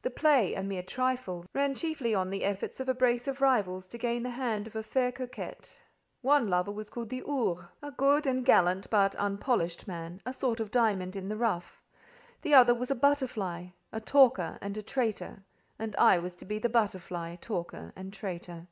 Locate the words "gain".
3.98-4.22